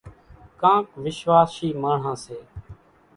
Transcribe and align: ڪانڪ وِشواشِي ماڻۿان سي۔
ڪانڪ 0.61 0.85
وِشواشِي 1.03 1.69
ماڻۿان 1.81 2.15
سي۔ 2.23 2.37